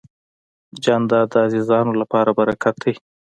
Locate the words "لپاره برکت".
2.01-2.75